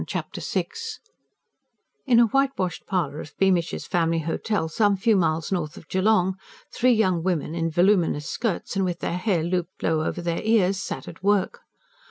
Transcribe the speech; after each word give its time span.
Chapter 0.07 0.41
VI 0.41 0.65
In 2.07 2.19
a 2.19 2.25
whitewashed 2.25 2.87
parlour 2.87 3.19
of 3.19 3.37
"Beamish's 3.37 3.85
Family 3.85 4.17
Hotel" 4.17 4.67
some 4.67 4.97
few 4.97 5.15
miles 5.15 5.51
north 5.51 5.77
of 5.77 5.87
Geelong, 5.89 6.37
three 6.73 6.91
young 6.93 7.21
women, 7.21 7.53
in 7.53 7.69
voluminous 7.69 8.27
skirts 8.27 8.75
and 8.75 8.83
with 8.83 8.97
their 9.01 9.17
hair 9.19 9.43
looped 9.43 9.83
low 9.83 10.03
over 10.03 10.19
their 10.23 10.41
ears, 10.41 10.79
sat 10.79 11.07
at 11.07 11.21
work. 11.21 11.59